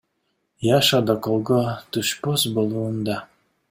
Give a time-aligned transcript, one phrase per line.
[0.77, 1.61] Яша да колго
[1.97, 3.25] түшпөс болууда.